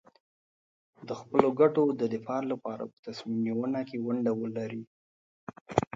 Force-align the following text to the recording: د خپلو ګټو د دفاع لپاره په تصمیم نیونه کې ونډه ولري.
د 1.07 1.09
خپلو 1.19 1.47
ګټو 1.59 1.83
د 1.99 2.01
دفاع 2.13 2.41
لپاره 2.51 2.83
په 2.91 2.97
تصمیم 3.05 3.37
نیونه 3.45 3.79
کې 3.89 3.97
ونډه 4.05 4.31
ولري. 4.41 4.83